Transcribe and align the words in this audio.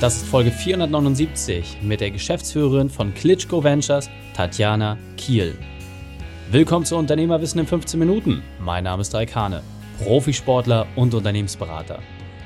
Das 0.00 0.18
ist 0.18 0.26
Folge 0.28 0.52
479 0.52 1.78
mit 1.82 2.00
der 2.00 2.12
Geschäftsführerin 2.12 2.88
von 2.88 3.12
Klitschko 3.14 3.64
Ventures, 3.64 4.08
Tatjana 4.32 4.96
Kiel. 5.16 5.58
Willkommen 6.52 6.84
zu 6.84 6.94
Unternehmerwissen 6.94 7.58
in 7.58 7.66
15 7.66 7.98
Minuten. 7.98 8.44
Mein 8.60 8.84
Name 8.84 9.00
ist 9.00 9.12
Raikane, 9.12 9.60
Profisportler 9.98 10.86
und 10.94 11.14
Unternehmensberater. 11.14 11.98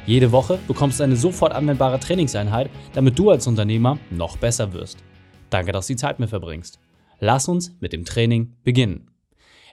Jede 0.06 0.32
Woche 0.32 0.60
bekommst 0.66 0.98
du 0.98 1.04
eine 1.04 1.14
sofort 1.14 1.52
anwendbare 1.52 2.00
Trainingseinheit, 2.00 2.70
damit 2.94 3.18
du 3.18 3.28
als 3.28 3.46
Unternehmer 3.46 3.98
noch 4.08 4.38
besser 4.38 4.72
wirst. 4.72 5.04
Danke, 5.50 5.72
dass 5.72 5.88
du 5.88 5.92
die 5.92 5.98
Zeit 5.98 6.20
mit 6.20 6.30
verbringst. 6.30 6.78
Lass 7.20 7.48
uns 7.48 7.76
mit 7.80 7.92
dem 7.92 8.06
Training 8.06 8.56
beginnen. 8.64 9.10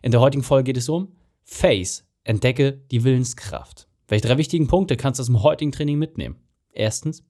In 0.01 0.11
der 0.11 0.19
heutigen 0.19 0.43
Folge 0.43 0.65
geht 0.65 0.77
es 0.77 0.89
um 0.89 1.13
Face, 1.45 2.05
entdecke 2.25 2.83
die 2.91 3.05
Willenskraft. 3.05 3.87
Welche 4.09 4.27
drei 4.27 4.37
wichtigen 4.37 4.67
Punkte 4.67 4.97
kannst 4.97 5.19
du 5.19 5.21
aus 5.21 5.27
dem 5.27 5.43
heutigen 5.43 5.71
Training 5.71 5.97
mitnehmen? 5.97 6.35
Erstens, 6.73 7.23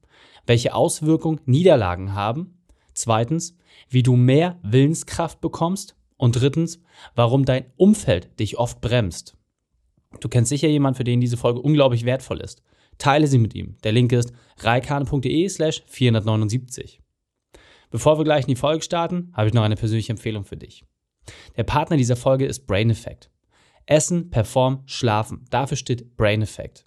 welche 0.46 0.74
Auswirkungen 0.74 1.40
Niederlagen 1.44 2.14
haben. 2.14 2.58
Zweitens, 2.94 3.56
wie 3.88 4.02
du 4.02 4.16
mehr 4.16 4.58
Willenskraft 4.62 5.40
bekommst. 5.40 5.96
Und 6.16 6.36
drittens, 6.36 6.82
warum 7.14 7.46
dein 7.46 7.64
Umfeld 7.76 8.38
dich 8.38 8.58
oft 8.58 8.82
bremst. 8.82 9.38
Du 10.20 10.28
kennst 10.28 10.50
sicher 10.50 10.68
jemanden, 10.68 10.98
für 10.98 11.04
den 11.04 11.20
diese 11.20 11.38
Folge 11.38 11.60
unglaublich 11.60 12.04
wertvoll 12.04 12.40
ist. 12.40 12.62
Teile 12.98 13.26
sie 13.26 13.38
mit 13.38 13.54
ihm. 13.54 13.76
Der 13.84 13.92
Link 13.92 14.12
ist 14.12 14.32
reikane.de 14.58 15.48
slash 15.48 15.82
479. 15.86 17.00
Bevor 17.90 18.18
wir 18.18 18.24
gleich 18.24 18.44
in 18.44 18.54
die 18.54 18.56
Folge 18.56 18.82
starten, 18.82 19.32
habe 19.34 19.48
ich 19.48 19.54
noch 19.54 19.62
eine 19.62 19.76
persönliche 19.76 20.12
Empfehlung 20.12 20.44
für 20.44 20.58
dich. 20.58 20.84
Der 21.56 21.64
Partner 21.64 21.96
dieser 21.96 22.16
Folge 22.16 22.44
ist 22.44 22.66
Brain 22.66 22.90
Effect. 22.90 23.30
Essen, 23.86 24.30
Perform, 24.30 24.82
Schlafen. 24.84 25.46
Dafür 25.50 25.76
steht 25.76 26.16
Brain 26.16 26.42
Effect. 26.42 26.86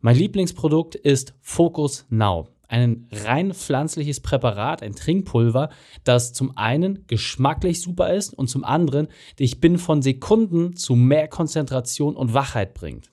Mein 0.00 0.16
Lieblingsprodukt 0.16 0.96
ist 0.96 1.34
Focus 1.40 2.04
Now 2.10 2.48
ein 2.68 3.06
rein 3.12 3.52
pflanzliches 3.52 4.20
Präparat, 4.20 4.82
ein 4.82 4.94
Trinkpulver, 4.94 5.70
das 6.04 6.32
zum 6.32 6.56
einen 6.56 7.06
geschmacklich 7.06 7.80
super 7.80 8.12
ist 8.12 8.32
und 8.34 8.48
zum 8.48 8.64
anderen 8.64 9.08
dich 9.38 9.60
binnen 9.60 9.78
von 9.78 10.02
Sekunden 10.02 10.76
zu 10.76 10.94
mehr 10.94 11.28
Konzentration 11.28 12.16
und 12.16 12.34
Wachheit 12.34 12.74
bringt. 12.74 13.10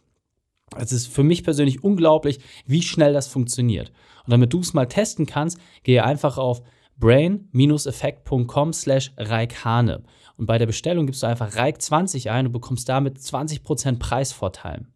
Es 0.78 0.91
ist 0.91 1.08
für 1.08 1.23
mich 1.23 1.44
persönlich 1.44 1.83
unglaublich, 1.83 2.39
wie 2.66 2.81
schnell 2.81 3.13
das 3.13 3.28
funktioniert. 3.28 3.91
Und 4.25 4.31
damit 4.31 4.53
du 4.53 4.59
es 4.59 4.73
mal 4.73 4.88
testen 4.88 5.25
kannst, 5.25 5.59
gehe 5.83 6.03
einfach 6.03 6.38
auf 6.38 6.61
brain-effekt.com 6.97 8.73
slash 8.73 9.11
Reikhane. 9.17 10.03
Und 10.38 10.45
bei 10.47 10.58
der 10.58 10.66
Bestellung 10.66 11.06
gibst 11.06 11.23
du 11.23 11.28
einfach 11.28 11.56
Reik 11.56 11.81
20 11.81 12.31
ein 12.31 12.47
und 12.47 12.52
bekommst 12.52 12.89
damit 12.89 13.17
20% 13.19 14.00
Preisvorteil. 14.00 14.88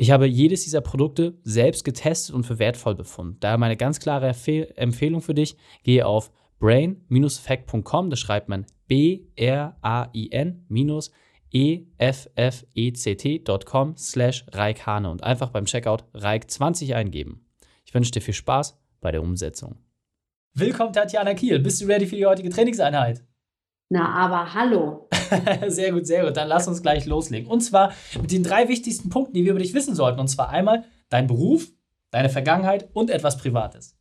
Ich 0.00 0.10
habe 0.10 0.26
jedes 0.26 0.64
dieser 0.64 0.80
Produkte 0.80 1.34
selbst 1.44 1.84
getestet 1.84 2.34
und 2.34 2.44
für 2.44 2.58
wertvoll 2.58 2.94
befunden. 2.94 3.36
Daher 3.40 3.58
meine 3.58 3.76
ganz 3.76 4.00
klare 4.00 4.34
Empfehlung 4.76 5.20
für 5.20 5.34
dich, 5.34 5.58
gehe 5.82 6.06
auf 6.06 6.32
brain-effect.com, 6.58 8.08
das 8.08 8.18
schreibt 8.18 8.48
man 8.48 8.64
B-R-A-I-N- 8.86 10.66
effect.com 11.98 13.96
slash 13.98 14.46
Reikhane 14.50 15.10
und 15.10 15.22
einfach 15.22 15.50
beim 15.50 15.66
Checkout 15.66 16.04
Reik20 16.14 16.94
eingeben. 16.94 17.44
Ich 17.84 17.92
wünsche 17.92 18.12
dir 18.12 18.22
viel 18.22 18.32
Spaß 18.32 18.80
bei 19.02 19.12
der 19.12 19.20
Umsetzung. 19.20 19.76
Willkommen 20.54 20.94
Tatjana 20.94 21.34
Kiel, 21.34 21.58
bist 21.58 21.82
du 21.82 21.84
ready 21.84 22.06
für 22.06 22.16
die 22.16 22.24
heutige 22.24 22.48
Trainingseinheit? 22.48 23.22
Na, 23.92 24.08
aber 24.14 24.54
hallo. 24.54 25.08
sehr 25.66 25.90
gut, 25.90 26.06
sehr 26.06 26.24
gut. 26.24 26.36
Dann 26.36 26.46
lass 26.46 26.68
uns 26.68 26.80
gleich 26.80 27.06
loslegen. 27.06 27.50
Und 27.50 27.60
zwar 27.60 27.92
mit 28.20 28.30
den 28.30 28.44
drei 28.44 28.68
wichtigsten 28.68 29.10
Punkten, 29.10 29.34
die 29.34 29.44
wir 29.44 29.50
über 29.50 29.60
dich 29.60 29.74
wissen 29.74 29.96
sollten. 29.96 30.20
Und 30.20 30.28
zwar 30.28 30.50
einmal 30.50 30.84
dein 31.08 31.26
Beruf, 31.26 31.66
deine 32.12 32.28
Vergangenheit 32.28 32.88
und 32.94 33.10
etwas 33.10 33.36
Privates. 33.36 33.96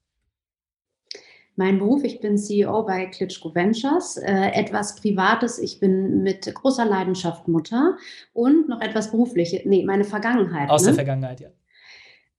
Mein 1.56 1.80
Beruf, 1.80 2.04
ich 2.04 2.22
bin 2.22 2.38
CEO 2.38 2.84
bei 2.86 3.08
Klitschko 3.08 3.54
Ventures. 3.54 4.18
Äh, 4.18 4.52
etwas 4.54 4.96
Privates, 4.96 5.58
ich 5.58 5.80
bin 5.80 6.22
mit 6.22 6.54
großer 6.54 6.86
Leidenschaft 6.86 7.48
Mutter 7.48 7.98
und 8.32 8.70
noch 8.70 8.82
etwas 8.82 9.10
Berufliches. 9.10 9.62
Nee, 9.66 9.84
meine 9.86 10.04
Vergangenheit. 10.04 10.70
Aus 10.70 10.84
ne? 10.84 10.90
der 10.90 10.96
Vergangenheit, 10.96 11.42
ja. 11.42 11.50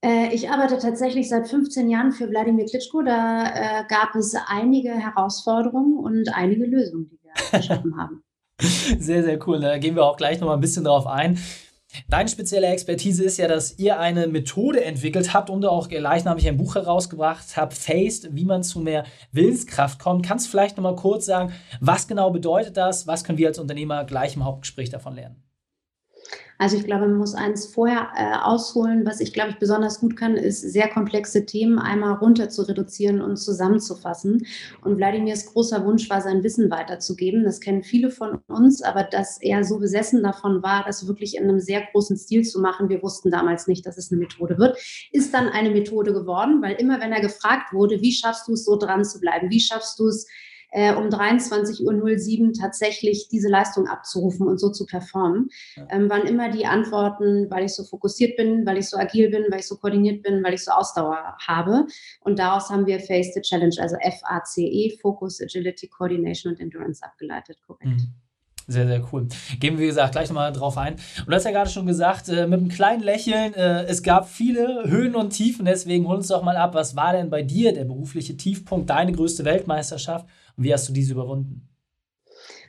Äh, 0.02 0.32
ich 0.34 0.48
arbeite 0.48 0.78
tatsächlich 0.78 1.28
seit 1.28 1.48
15 1.48 1.90
Jahren 1.90 2.12
für 2.12 2.30
Wladimir 2.30 2.64
Klitschko. 2.64 3.02
Da 3.02 3.44
äh, 3.44 3.84
gab 3.88 4.14
es 4.14 4.34
einige 4.46 4.90
Herausforderungen 4.90 5.98
und 5.98 6.34
einige 6.34 6.64
Lösungen, 6.64 7.18
geschaffen 7.52 7.96
haben. 7.96 8.22
Sehr, 8.98 9.22
sehr 9.24 9.48
cool. 9.48 9.58
Da 9.58 9.78
gehen 9.78 9.96
wir 9.96 10.04
auch 10.04 10.18
gleich 10.18 10.38
noch 10.38 10.48
mal 10.48 10.52
ein 10.52 10.60
bisschen 10.60 10.84
drauf 10.84 11.06
ein. 11.06 11.38
Deine 12.08 12.28
spezielle 12.28 12.68
Expertise 12.68 13.24
ist 13.24 13.38
ja, 13.38 13.48
dass 13.48 13.78
ihr 13.78 13.98
eine 13.98 14.26
Methode 14.26 14.84
entwickelt 14.84 15.34
habt 15.34 15.50
und 15.50 15.64
auch 15.64 15.88
gleichnamig 15.88 16.46
ein 16.46 16.56
Buch 16.56 16.76
herausgebracht 16.76 17.56
habt, 17.56 17.74
Faced, 17.74 18.28
wie 18.34 18.44
man 18.44 18.62
zu 18.62 18.80
mehr 18.80 19.04
Willenskraft 19.32 19.98
kommt. 19.98 20.24
Kannst 20.24 20.46
du 20.46 20.50
vielleicht 20.50 20.76
noch 20.76 20.84
mal 20.84 20.94
kurz 20.94 21.26
sagen, 21.26 21.52
was 21.80 22.06
genau 22.06 22.30
bedeutet 22.30 22.76
das? 22.76 23.06
Was 23.06 23.24
können 23.24 23.38
wir 23.38 23.48
als 23.48 23.58
Unternehmer 23.58 24.04
gleich 24.04 24.36
im 24.36 24.44
Hauptgespräch 24.44 24.90
davon 24.90 25.14
lernen? 25.14 25.42
Also 26.60 26.76
ich 26.76 26.84
glaube, 26.84 27.06
man 27.06 27.16
muss 27.16 27.34
eins 27.34 27.64
vorher 27.64 28.10
äh, 28.14 28.36
ausholen. 28.36 29.06
Was 29.06 29.20
ich, 29.20 29.32
glaube 29.32 29.48
ich, 29.48 29.58
besonders 29.58 29.98
gut 29.98 30.14
kann, 30.14 30.36
ist 30.36 30.60
sehr 30.60 30.88
komplexe 30.88 31.46
Themen 31.46 31.78
einmal 31.78 32.16
runter 32.16 32.50
zu 32.50 32.68
reduzieren 32.68 33.22
und 33.22 33.38
zusammenzufassen. 33.38 34.46
Und 34.82 34.98
Wladimirs 34.98 35.46
großer 35.46 35.86
Wunsch 35.86 36.10
war, 36.10 36.20
sein 36.20 36.42
Wissen 36.42 36.70
weiterzugeben. 36.70 37.44
Das 37.44 37.60
kennen 37.60 37.82
viele 37.82 38.10
von 38.10 38.40
uns, 38.46 38.82
aber 38.82 39.04
dass 39.04 39.40
er 39.40 39.64
so 39.64 39.78
besessen 39.78 40.22
davon 40.22 40.62
war, 40.62 40.84
das 40.84 41.08
wirklich 41.08 41.34
in 41.34 41.44
einem 41.44 41.60
sehr 41.60 41.80
großen 41.92 42.18
Stil 42.18 42.44
zu 42.44 42.60
machen, 42.60 42.90
wir 42.90 43.02
wussten 43.02 43.30
damals 43.30 43.66
nicht, 43.66 43.86
dass 43.86 43.96
es 43.96 44.12
eine 44.12 44.20
Methode 44.20 44.58
wird, 44.58 44.76
ist 45.12 45.32
dann 45.32 45.48
eine 45.48 45.70
Methode 45.70 46.12
geworden, 46.12 46.60
weil 46.60 46.74
immer 46.74 47.00
wenn 47.00 47.12
er 47.12 47.22
gefragt 47.22 47.72
wurde, 47.72 48.02
wie 48.02 48.12
schaffst 48.12 48.48
du 48.48 48.52
es 48.52 48.66
so 48.66 48.76
dran 48.76 49.02
zu 49.06 49.18
bleiben, 49.18 49.48
wie 49.48 49.60
schaffst 49.60 49.98
du 49.98 50.08
es, 50.08 50.26
äh, 50.70 50.94
um 50.94 51.08
23.07 51.08 52.46
Uhr 52.46 52.52
tatsächlich 52.52 53.28
diese 53.28 53.48
Leistung 53.48 53.86
abzurufen 53.86 54.46
und 54.46 54.58
so 54.58 54.70
zu 54.70 54.86
performen, 54.86 55.48
ähm, 55.90 56.08
waren 56.10 56.26
immer 56.26 56.50
die 56.50 56.66
Antworten, 56.66 57.50
weil 57.50 57.64
ich 57.64 57.74
so 57.74 57.84
fokussiert 57.84 58.36
bin, 58.36 58.66
weil 58.66 58.78
ich 58.78 58.88
so 58.88 58.96
agil 58.96 59.30
bin, 59.30 59.44
weil 59.50 59.60
ich 59.60 59.66
so 59.66 59.76
koordiniert 59.76 60.22
bin, 60.22 60.42
weil 60.42 60.54
ich 60.54 60.64
so 60.64 60.72
Ausdauer 60.72 61.36
habe. 61.46 61.86
Und 62.20 62.38
daraus 62.38 62.70
haben 62.70 62.86
wir 62.86 63.00
Face 63.00 63.32
the 63.34 63.40
Challenge, 63.40 63.74
also 63.78 63.96
F-A-C-E, 64.00 64.98
Focus, 65.00 65.40
Agility, 65.40 65.88
Coordination 65.88 66.52
und 66.52 66.60
Endurance 66.60 67.02
abgeleitet, 67.02 67.58
korrekt. 67.66 67.86
Mhm. 67.86 68.29
Sehr, 68.70 68.86
sehr 68.86 69.02
cool. 69.12 69.26
Gehen 69.58 69.76
wir, 69.76 69.82
wie 69.82 69.88
gesagt, 69.88 70.12
gleich 70.12 70.28
nochmal 70.28 70.52
drauf 70.52 70.78
ein. 70.78 70.94
Und 70.94 71.26
du 71.26 71.34
hast 71.34 71.42
ja 71.42 71.50
gerade 71.50 71.68
schon 71.68 71.86
gesagt, 71.86 72.28
äh, 72.28 72.46
mit 72.46 72.60
einem 72.60 72.68
kleinen 72.68 73.02
Lächeln, 73.02 73.52
äh, 73.54 73.82
es 73.86 74.00
gab 74.04 74.28
viele 74.28 74.84
Höhen 74.88 75.16
und 75.16 75.30
Tiefen, 75.30 75.64
deswegen 75.64 76.06
hol 76.06 76.18
uns 76.18 76.28
doch 76.28 76.44
mal 76.44 76.56
ab, 76.56 76.72
was 76.72 76.94
war 76.94 77.12
denn 77.12 77.30
bei 77.30 77.42
dir 77.42 77.74
der 77.74 77.84
berufliche 77.84 78.36
Tiefpunkt, 78.36 78.88
deine 78.88 79.10
größte 79.10 79.44
Weltmeisterschaft 79.44 80.24
und 80.56 80.62
wie 80.62 80.72
hast 80.72 80.88
du 80.88 80.92
diese 80.92 81.14
überwunden? 81.14 81.68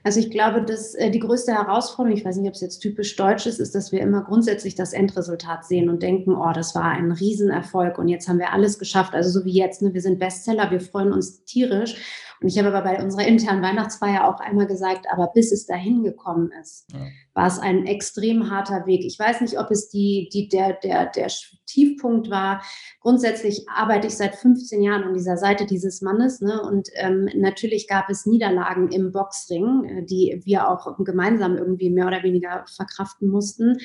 Also 0.03 0.19
ich 0.19 0.31
glaube, 0.31 0.63
dass 0.63 0.95
äh, 0.95 1.11
die 1.11 1.19
größte 1.19 1.53
Herausforderung, 1.53 2.17
ich 2.17 2.25
weiß 2.25 2.37
nicht, 2.37 2.47
ob 2.47 2.55
es 2.55 2.61
jetzt 2.61 2.79
typisch 2.79 3.15
deutsch 3.15 3.45
ist, 3.45 3.59
ist, 3.59 3.75
dass 3.75 3.91
wir 3.91 4.01
immer 4.01 4.23
grundsätzlich 4.23 4.73
das 4.73 4.93
Endresultat 4.93 5.65
sehen 5.65 5.87
und 5.87 6.01
denken, 6.01 6.33
oh, 6.33 6.51
das 6.51 6.73
war 6.73 6.85
ein 6.85 7.11
Riesenerfolg 7.11 7.99
und 7.99 8.07
jetzt 8.07 8.27
haben 8.27 8.39
wir 8.39 8.53
alles 8.53 8.79
geschafft. 8.79 9.13
Also 9.13 9.29
so 9.29 9.45
wie 9.45 9.53
jetzt, 9.53 9.83
ne, 9.83 9.93
wir 9.93 10.01
sind 10.01 10.17
Bestseller, 10.17 10.71
wir 10.71 10.81
freuen 10.81 11.13
uns 11.13 11.43
tierisch. 11.43 11.95
Und 12.41 12.47
ich 12.47 12.57
habe 12.57 12.69
aber 12.69 12.81
bei 12.81 13.03
unserer 13.03 13.27
internen 13.27 13.61
Weihnachtsfeier 13.61 14.27
auch 14.27 14.39
einmal 14.39 14.65
gesagt, 14.65 15.05
aber 15.11 15.27
bis 15.27 15.51
es 15.51 15.67
dahin 15.67 16.03
gekommen 16.03 16.51
ist, 16.59 16.87
ja. 16.91 16.99
war 17.35 17.45
es 17.45 17.59
ein 17.59 17.85
extrem 17.85 18.49
harter 18.49 18.87
Weg. 18.87 19.05
Ich 19.05 19.19
weiß 19.19 19.41
nicht, 19.41 19.59
ob 19.59 19.69
es 19.69 19.89
die, 19.89 20.27
die, 20.33 20.49
der, 20.49 20.73
der, 20.73 21.05
der 21.05 21.27
Tiefpunkt 21.67 22.31
war. 22.31 22.63
Grundsätzlich 22.99 23.67
arbeite 23.69 24.07
ich 24.07 24.17
seit 24.17 24.35
15 24.35 24.81
Jahren 24.81 25.03
an 25.03 25.13
dieser 25.13 25.37
Seite 25.37 25.67
dieses 25.67 26.01
Mannes. 26.01 26.41
Ne? 26.41 26.59
Und 26.63 26.89
ähm, 26.95 27.29
natürlich 27.35 27.87
gab 27.87 28.09
es 28.09 28.25
Niederlagen 28.25 28.91
im 28.91 29.11
Boxring, 29.11 29.83
äh, 29.85 30.03
die 30.03 30.41
wir 30.43 30.67
auch 30.67 30.97
gemeinsam 30.97 31.57
irgendwie 31.57 31.91
mehr 31.91 32.07
oder 32.07 32.23
weniger 32.23 32.65
verkraften 32.75 33.29
mussten. 33.29 33.77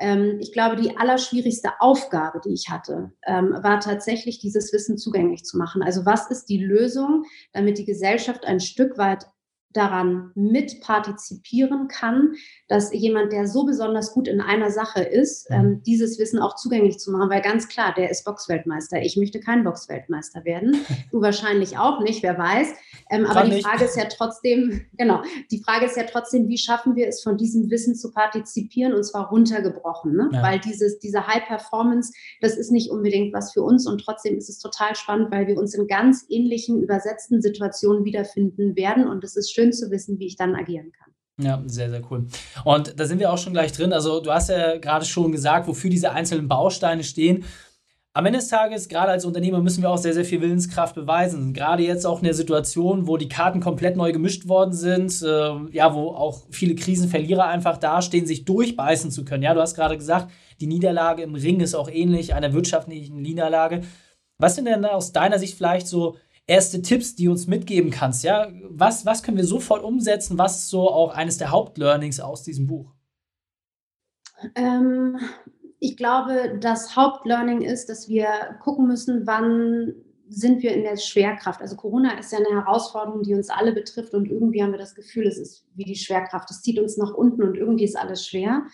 Ähm, 0.00 0.38
ich 0.40 0.52
glaube, 0.52 0.76
die 0.76 0.96
allerschwierigste 0.96 1.80
Aufgabe, 1.80 2.40
die 2.44 2.52
ich 2.52 2.68
hatte, 2.70 3.12
ähm, 3.26 3.56
war 3.62 3.80
tatsächlich 3.80 4.38
dieses 4.38 4.72
Wissen 4.72 4.98
zugänglich 4.98 5.44
zu 5.44 5.58
machen. 5.58 5.82
Also 5.82 6.06
was 6.06 6.30
ist 6.30 6.46
die 6.46 6.62
Lösung, 6.62 7.24
damit 7.52 7.78
die 7.78 7.84
Gesellschaft 7.84 8.44
ein 8.46 8.60
Stück 8.60 8.98
weit 8.98 9.26
daran 9.72 10.32
mitpartizipieren 10.34 11.88
kann, 11.88 12.34
dass 12.68 12.92
jemand, 12.92 13.32
der 13.32 13.46
so 13.46 13.66
besonders 13.66 14.12
gut 14.12 14.26
in 14.26 14.40
einer 14.40 14.70
Sache 14.70 15.02
ist, 15.02 15.50
mhm. 15.50 15.56
ähm, 15.56 15.82
dieses 15.84 16.18
Wissen 16.18 16.38
auch 16.38 16.56
zugänglich 16.56 16.98
zu 16.98 17.10
machen. 17.10 17.30
Weil 17.30 17.42
ganz 17.42 17.68
klar, 17.68 17.92
der 17.94 18.10
ist 18.10 18.24
Boxweltmeister. 18.24 19.02
Ich 19.02 19.16
möchte 19.16 19.40
kein 19.40 19.64
Boxweltmeister 19.64 20.44
werden. 20.44 20.76
Du 21.10 21.22
wahrscheinlich 21.22 21.78
auch 21.78 22.00
nicht, 22.00 22.22
wer 22.22 22.36
weiß. 22.36 22.68
Ähm, 23.10 23.26
aber 23.26 23.48
die 23.48 23.62
Frage 23.62 23.84
ist 23.84 23.96
ja 23.96 24.04
trotzdem, 24.04 24.86
genau, 24.98 25.22
die 25.50 25.62
Frage 25.62 25.86
ist 25.86 25.96
ja 25.96 26.04
trotzdem, 26.04 26.48
wie 26.48 26.58
schaffen 26.58 26.96
wir 26.96 27.08
es, 27.08 27.22
von 27.22 27.36
diesem 27.36 27.70
Wissen 27.70 27.94
zu 27.94 28.10
partizipieren 28.12 28.94
und 28.94 29.04
zwar 29.04 29.28
runtergebrochen. 29.28 30.14
Ne? 30.14 30.28
Ja. 30.32 30.42
Weil 30.42 30.60
dieses, 30.60 30.98
diese 30.98 31.26
High 31.26 31.46
Performance, 31.46 32.12
das 32.40 32.56
ist 32.56 32.70
nicht 32.70 32.90
unbedingt 32.90 33.32
was 33.32 33.52
für 33.52 33.62
uns 33.62 33.86
und 33.86 33.98
trotzdem 34.00 34.36
ist 34.36 34.48
es 34.48 34.58
total 34.58 34.94
spannend, 34.94 35.30
weil 35.30 35.46
wir 35.46 35.56
uns 35.56 35.74
in 35.74 35.86
ganz 35.86 36.26
ähnlichen 36.28 36.82
übersetzten 36.82 37.40
Situationen 37.42 38.04
wiederfinden 38.04 38.76
werden 38.76 39.06
und 39.06 39.24
es 39.24 39.36
ist 39.36 39.52
schön 39.52 39.72
zu 39.72 39.90
wissen, 39.90 40.18
wie 40.18 40.26
ich 40.26 40.36
dann 40.36 40.54
agieren 40.54 40.92
kann. 40.92 41.08
Ja, 41.40 41.62
sehr, 41.66 41.88
sehr 41.88 42.02
cool. 42.10 42.26
Und 42.64 42.98
da 42.98 43.06
sind 43.06 43.20
wir 43.20 43.32
auch 43.32 43.38
schon 43.38 43.52
gleich 43.52 43.72
drin. 43.72 43.92
Also 43.92 44.20
du 44.20 44.32
hast 44.32 44.48
ja 44.48 44.76
gerade 44.78 45.04
schon 45.04 45.30
gesagt, 45.30 45.68
wofür 45.68 45.88
diese 45.88 46.10
einzelnen 46.10 46.48
Bausteine 46.48 47.04
stehen. 47.04 47.44
Am 48.18 48.26
Ende 48.26 48.40
des 48.40 48.48
Tages, 48.48 48.88
gerade 48.88 49.12
als 49.12 49.24
Unternehmer, 49.24 49.60
müssen 49.60 49.80
wir 49.80 49.90
auch 49.90 49.96
sehr, 49.96 50.12
sehr 50.12 50.24
viel 50.24 50.40
Willenskraft 50.40 50.96
beweisen. 50.96 51.54
Gerade 51.54 51.84
jetzt 51.84 52.04
auch 52.04 52.18
in 52.18 52.24
der 52.24 52.34
Situation, 52.34 53.06
wo 53.06 53.16
die 53.16 53.28
Karten 53.28 53.60
komplett 53.60 53.96
neu 53.96 54.10
gemischt 54.10 54.48
worden 54.48 54.72
sind, 54.72 55.22
äh, 55.22 55.54
ja, 55.70 55.94
wo 55.94 56.08
auch 56.08 56.48
viele 56.50 56.74
Krisenverlierer 56.74 57.46
einfach 57.46 57.76
dastehen, 57.76 58.26
sich 58.26 58.44
durchbeißen 58.44 59.12
zu 59.12 59.24
können. 59.24 59.44
Ja, 59.44 59.54
du 59.54 59.60
hast 59.60 59.76
gerade 59.76 59.96
gesagt, 59.96 60.32
die 60.58 60.66
Niederlage 60.66 61.22
im 61.22 61.36
Ring 61.36 61.60
ist 61.60 61.76
auch 61.76 61.88
ähnlich 61.88 62.34
einer 62.34 62.52
wirtschaftlichen 62.52 63.22
Niederlage. 63.22 63.82
Was 64.36 64.56
sind 64.56 64.64
denn 64.64 64.84
aus 64.84 65.12
deiner 65.12 65.38
Sicht 65.38 65.56
vielleicht 65.56 65.86
so 65.86 66.16
erste 66.48 66.82
Tipps, 66.82 67.14
die 67.14 67.26
du 67.26 67.30
uns 67.30 67.46
mitgeben 67.46 67.92
kannst? 67.92 68.24
Ja, 68.24 68.48
was, 68.68 69.06
was 69.06 69.22
können 69.22 69.36
wir 69.36 69.46
sofort 69.46 69.84
umsetzen? 69.84 70.38
Was 70.38 70.58
ist 70.58 70.70
so 70.70 70.90
auch 70.90 71.14
eines 71.14 71.38
der 71.38 71.52
Hauptlearnings 71.52 72.18
aus 72.18 72.42
diesem 72.42 72.66
Buch? 72.66 72.96
Ähm, 74.56 75.18
ich 75.80 75.96
glaube, 75.96 76.58
das 76.60 76.96
Hauptlearning 76.96 77.62
ist, 77.62 77.88
dass 77.88 78.08
wir 78.08 78.28
gucken 78.62 78.86
müssen, 78.86 79.26
wann 79.26 79.94
sind 80.28 80.62
wir 80.62 80.72
in 80.74 80.82
der 80.82 80.96
Schwerkraft. 80.96 81.60
Also 81.60 81.76
Corona 81.76 82.18
ist 82.18 82.32
ja 82.32 82.38
eine 82.38 82.62
Herausforderung, 82.62 83.22
die 83.22 83.34
uns 83.34 83.48
alle 83.48 83.72
betrifft 83.72 84.12
und 84.12 84.28
irgendwie 84.30 84.62
haben 84.62 84.72
wir 84.72 84.78
das 84.78 84.94
Gefühl, 84.94 85.26
es 85.26 85.38
ist 85.38 85.66
wie 85.74 85.84
die 85.84 85.96
Schwerkraft. 85.96 86.50
Es 86.50 86.60
zieht 86.60 86.78
uns 86.78 86.98
nach 86.98 87.14
unten 87.14 87.42
und 87.42 87.56
irgendwie 87.56 87.84
ist 87.84 87.96
alles 87.96 88.26
schwer. 88.26 88.66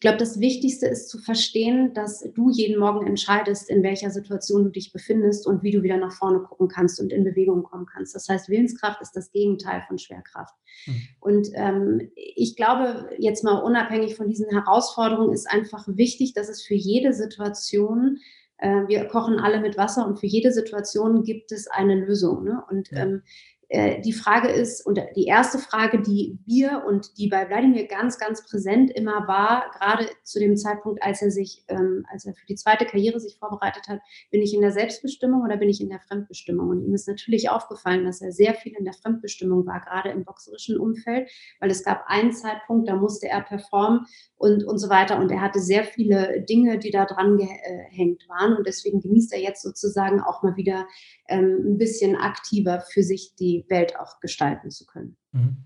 Ich 0.00 0.02
glaube, 0.02 0.16
das 0.16 0.40
Wichtigste 0.40 0.86
ist 0.86 1.10
zu 1.10 1.18
verstehen, 1.18 1.92
dass 1.92 2.26
du 2.32 2.48
jeden 2.48 2.80
Morgen 2.80 3.06
entscheidest, 3.06 3.68
in 3.68 3.82
welcher 3.82 4.08
Situation 4.08 4.64
du 4.64 4.70
dich 4.70 4.94
befindest 4.94 5.46
und 5.46 5.62
wie 5.62 5.72
du 5.72 5.82
wieder 5.82 5.98
nach 5.98 6.14
vorne 6.14 6.38
gucken 6.38 6.68
kannst 6.68 7.00
und 7.00 7.12
in 7.12 7.22
Bewegung 7.22 7.64
kommen 7.64 7.84
kannst. 7.84 8.14
Das 8.14 8.26
heißt, 8.26 8.48
Willenskraft 8.48 9.02
ist 9.02 9.14
das 9.14 9.30
Gegenteil 9.30 9.84
von 9.86 9.98
Schwerkraft. 9.98 10.54
Mhm. 10.86 11.02
Und 11.20 11.48
ähm, 11.52 12.12
ich 12.16 12.56
glaube, 12.56 13.10
jetzt 13.18 13.44
mal 13.44 13.58
unabhängig 13.58 14.16
von 14.16 14.26
diesen 14.26 14.48
Herausforderungen, 14.48 15.34
ist 15.34 15.50
einfach 15.50 15.86
wichtig, 15.86 16.32
dass 16.32 16.48
es 16.48 16.62
für 16.62 16.76
jede 16.76 17.12
Situation 17.12 18.20
äh, 18.56 18.88
wir 18.88 19.04
kochen 19.04 19.38
alle 19.38 19.60
mit 19.60 19.76
Wasser 19.76 20.06
und 20.06 20.18
für 20.18 20.26
jede 20.26 20.50
Situation 20.50 21.24
gibt 21.24 21.52
es 21.52 21.66
eine 21.66 21.94
Lösung. 21.94 22.44
Ne? 22.44 22.62
Und 22.70 22.88
ähm, 22.92 23.22
äh, 23.72 24.00
die 24.00 24.12
Frage 24.12 24.48
ist, 24.48 24.84
und 24.84 24.98
die 25.14 25.26
erste 25.26 25.58
Frage, 25.58 26.02
die 26.02 26.36
wir 26.44 26.82
und 26.88 27.16
die 27.18 27.28
bei 27.28 27.48
Wladimir 27.48 27.86
ganz, 27.86 28.18
ganz 28.18 28.44
präsent 28.44 28.90
immer 28.90 29.28
war, 29.28 29.70
gerade 29.78 30.08
zu 30.24 30.40
dem 30.40 30.56
Zeitpunkt, 30.56 31.00
als 31.04 31.22
er 31.22 31.30
sich, 31.30 31.62
ähm, 31.68 32.04
als 32.10 32.26
er 32.26 32.34
für 32.34 32.44
die 32.46 32.56
zweite 32.56 32.84
Karriere 32.84 33.20
sich 33.20 33.36
vorbereitet 33.38 33.86
hat, 33.86 34.00
bin 34.32 34.42
ich 34.42 34.54
in 34.54 34.60
der 34.60 34.72
Selbstbestimmung 34.72 35.44
oder 35.44 35.56
bin 35.56 35.68
ich 35.68 35.80
in 35.80 35.88
der 35.88 36.00
Fremdbestimmung? 36.00 36.68
Und 36.68 36.84
ihm 36.84 36.92
ist 36.94 37.06
natürlich 37.06 37.48
aufgefallen, 37.48 38.04
dass 38.04 38.20
er 38.20 38.32
sehr 38.32 38.54
viel 38.54 38.72
in 38.76 38.84
der 38.84 38.92
Fremdbestimmung 38.92 39.64
war, 39.66 39.80
gerade 39.80 40.10
im 40.10 40.24
boxerischen 40.24 40.76
Umfeld, 40.76 41.30
weil 41.60 41.70
es 41.70 41.84
gab 41.84 42.02
einen 42.08 42.32
Zeitpunkt, 42.32 42.88
da 42.88 42.96
musste 42.96 43.28
er 43.28 43.40
performen 43.40 44.04
und, 44.36 44.64
und 44.64 44.78
so 44.78 44.88
weiter. 44.88 45.16
Und 45.20 45.30
er 45.30 45.42
hatte 45.42 45.60
sehr 45.60 45.84
viele 45.84 46.42
Dinge, 46.42 46.80
die 46.80 46.90
da 46.90 47.04
dran 47.04 47.36
gehängt 47.36 48.28
waren. 48.28 48.56
Und 48.56 48.66
deswegen 48.66 49.00
genießt 49.00 49.32
er 49.32 49.40
jetzt 49.40 49.62
sozusagen 49.62 50.20
auch 50.20 50.42
mal 50.42 50.56
wieder 50.56 50.88
ähm, 51.28 51.74
ein 51.74 51.78
bisschen 51.78 52.16
aktiver 52.16 52.80
für 52.80 53.04
sich 53.04 53.36
die 53.38 53.59
Welt 53.68 53.98
auch 53.98 54.20
gestalten 54.20 54.70
zu 54.70 54.86
können. 54.86 55.16
Mhm. 55.32 55.56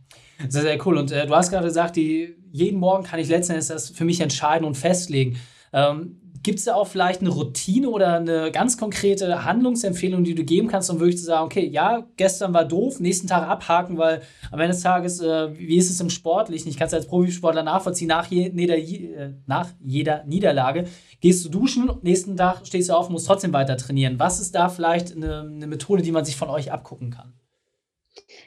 Sehr, 0.49 0.62
sehr 0.62 0.87
cool. 0.87 0.99
Und 0.99 1.12
äh, 1.12 1.26
du 1.26 1.35
hast 1.35 1.50
gerade 1.50 1.67
gesagt, 1.67 1.96
die, 1.96 2.37
jeden 2.50 2.79
Morgen 2.79 3.05
kann 3.05 3.20
ich 3.20 3.29
letzten 3.29 3.52
Endes 3.52 3.69
das 3.69 3.91
für 3.91 4.05
mich 4.05 4.20
entscheiden 4.20 4.67
und 4.67 4.76
festlegen. 4.76 5.38
Ähm, 5.73 6.20
Gibt 6.43 6.58
es 6.58 6.67
da 6.67 6.75
auch 6.75 6.87
vielleicht 6.87 7.23
eine 7.23 7.31
Routine 7.31 7.88
oder 7.88 8.17
eine 8.17 8.52
ganz 8.52 8.76
konkrete 8.76 9.46
Handlungsempfehlung, 9.46 10.25
die 10.25 10.35
du 10.35 10.44
geben 10.44 10.69
kannst, 10.69 10.91
um 10.91 11.00
wirklich 11.00 11.17
zu 11.17 11.25
sagen, 11.25 11.46
okay, 11.46 11.67
ja, 11.67 12.06
gestern 12.19 12.52
war 12.52 12.67
doof, 12.67 13.00
nächsten 13.00 13.26
Tag 13.26 13.49
abhaken, 13.49 13.97
weil 13.97 14.20
am 14.50 14.61
Ende 14.61 14.75
des 14.75 14.82
Tages, 14.82 15.23
äh, 15.23 15.58
wie 15.58 15.79
ist 15.79 15.88
es 15.88 16.02
im 16.02 16.11
Sportlichen? 16.11 16.69
Ich 16.69 16.76
kann 16.76 16.88
es 16.88 16.93
als 16.93 17.06
Profisportler 17.06 17.62
nachvollziehen, 17.62 18.08
nach, 18.08 18.26
je, 18.26 18.52
jeder, 18.55 18.76
äh, 18.76 19.32
nach 19.47 19.70
jeder 19.81 20.25
Niederlage 20.25 20.85
gehst 21.23 21.47
du 21.47 21.49
duschen, 21.49 21.90
nächsten 22.02 22.37
Tag 22.37 22.67
stehst 22.67 22.90
du 22.90 22.93
auf, 22.93 23.08
musst 23.08 23.26
trotzdem 23.26 23.55
weiter 23.55 23.79
trainieren. 23.79 24.19
Was 24.19 24.38
ist 24.38 24.55
da 24.55 24.69
vielleicht 24.69 25.17
eine, 25.17 25.40
eine 25.50 25.67
Methode, 25.67 26.02
die 26.02 26.12
man 26.12 26.26
sich 26.26 26.37
von 26.37 26.50
euch 26.50 26.70
abgucken 26.70 27.11
kann? 27.11 27.32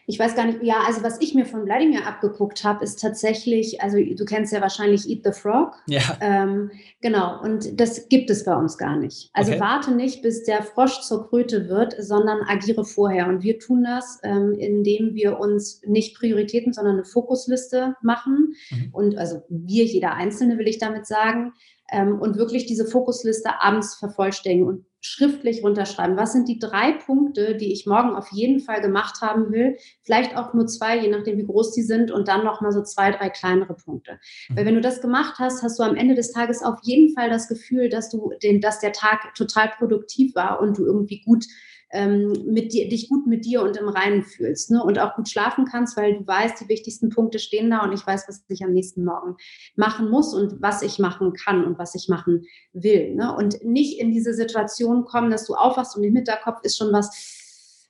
Ich 0.05 0.17
weiß 0.17 0.35
gar 0.35 0.45
nicht, 0.45 0.63
ja, 0.63 0.83
also 0.85 1.03
was 1.03 1.19
ich 1.21 1.33
mir 1.33 1.45
von 1.45 1.65
Wladimir 1.65 2.07
abgeguckt 2.07 2.63
habe, 2.63 2.83
ist 2.83 3.01
tatsächlich, 3.01 3.81
also 3.81 3.97
du 3.97 4.25
kennst 4.25 4.53
ja 4.53 4.61
wahrscheinlich 4.61 5.09
Eat 5.09 5.21
the 5.25 5.31
Frog. 5.31 5.73
Ja. 5.87 6.17
Ähm, 6.21 6.71
genau, 7.01 7.41
und 7.41 7.79
das 7.79 8.07
gibt 8.07 8.29
es 8.29 8.45
bei 8.45 8.55
uns 8.55 8.77
gar 8.77 8.97
nicht. 8.97 9.29
Also 9.33 9.51
okay. 9.51 9.61
warte 9.61 9.91
nicht, 9.93 10.21
bis 10.21 10.43
der 10.43 10.63
Frosch 10.63 11.01
zur 11.01 11.27
Kröte 11.27 11.67
wird, 11.67 11.95
sondern 11.99 12.41
agiere 12.47 12.85
vorher. 12.85 13.27
Und 13.27 13.43
wir 13.43 13.59
tun 13.59 13.83
das, 13.83 14.19
ähm, 14.23 14.53
indem 14.53 15.13
wir 15.13 15.39
uns 15.39 15.81
nicht 15.85 16.17
Prioritäten, 16.17 16.71
sondern 16.71 16.95
eine 16.95 17.05
Fokusliste 17.05 17.95
machen. 18.01 18.53
Mhm. 18.71 18.89
Und 18.93 19.17
also 19.17 19.43
wir, 19.49 19.83
jeder 19.83 20.13
Einzelne, 20.13 20.57
will 20.57 20.67
ich 20.67 20.77
damit 20.77 21.05
sagen, 21.05 21.53
ähm, 21.91 22.19
und 22.19 22.37
wirklich 22.37 22.65
diese 22.65 22.85
Fokusliste 22.85 23.61
abends 23.61 23.95
vervollständigen 23.95 24.67
und 24.67 24.85
schriftlich 25.01 25.63
runterschreiben. 25.63 26.17
Was 26.17 26.33
sind 26.33 26.47
die 26.47 26.59
drei 26.59 26.91
Punkte, 26.91 27.55
die 27.55 27.71
ich 27.71 27.85
morgen 27.85 28.15
auf 28.15 28.31
jeden 28.31 28.59
Fall 28.59 28.81
gemacht 28.81 29.21
haben 29.21 29.51
will? 29.51 29.77
Vielleicht 30.03 30.35
auch 30.35 30.53
nur 30.53 30.67
zwei, 30.67 30.97
je 30.97 31.09
nachdem, 31.09 31.37
wie 31.37 31.45
groß 31.45 31.71
die 31.73 31.83
sind, 31.83 32.11
und 32.11 32.27
dann 32.27 32.43
nochmal 32.43 32.71
so 32.71 32.83
zwei, 32.83 33.11
drei 33.11 33.29
kleinere 33.29 33.75
Punkte. 33.75 34.19
Weil 34.49 34.65
wenn 34.65 34.75
du 34.75 34.81
das 34.81 35.01
gemacht 35.01 35.35
hast, 35.39 35.63
hast 35.63 35.79
du 35.79 35.83
am 35.83 35.95
Ende 35.95 36.15
des 36.15 36.31
Tages 36.31 36.63
auf 36.63 36.79
jeden 36.83 37.13
Fall 37.13 37.29
das 37.29 37.47
Gefühl, 37.47 37.89
dass 37.89 38.09
du 38.09 38.31
den, 38.41 38.61
dass 38.61 38.79
der 38.79 38.91
Tag 38.91 39.33
total 39.35 39.69
produktiv 39.77 40.35
war 40.35 40.59
und 40.61 40.77
du 40.77 40.85
irgendwie 40.85 41.21
gut 41.21 41.45
ähm, 41.91 42.33
mit 42.45 42.73
dir, 42.73 42.89
dich 42.89 43.09
gut 43.09 43.27
mit 43.27 43.45
dir 43.45 43.61
und 43.61 43.77
im 43.77 43.87
Reinen 43.87 44.23
fühlst 44.23 44.71
ne? 44.71 44.83
und 44.83 44.99
auch 44.99 45.15
gut 45.15 45.29
schlafen 45.29 45.65
kannst, 45.65 45.95
weil 45.95 46.17
du 46.17 46.27
weißt, 46.27 46.59
die 46.61 46.69
wichtigsten 46.69 47.09
Punkte 47.09 47.39
stehen 47.39 47.69
da 47.69 47.83
und 47.83 47.93
ich 47.93 48.05
weiß, 48.05 48.25
was 48.27 48.43
ich 48.49 48.63
am 48.63 48.73
nächsten 48.73 49.05
Morgen 49.05 49.37
machen 49.75 50.09
muss 50.09 50.33
und 50.33 50.61
was 50.61 50.81
ich 50.81 50.99
machen 50.99 51.33
kann 51.33 51.63
und 51.63 51.79
was 51.79 51.95
ich 51.95 52.09
machen 52.09 52.45
will. 52.73 53.15
Ne? 53.15 53.33
Und 53.35 53.63
nicht 53.63 53.99
in 53.99 54.11
diese 54.11 54.33
Situation 54.33 55.05
kommen, 55.05 55.31
dass 55.31 55.45
du 55.45 55.53
aufwachst 55.55 55.95
und 55.95 56.03
im 56.03 56.15
Hinterkopf 56.15 56.59
ist 56.63 56.77
schon 56.77 56.91
was, 56.91 57.36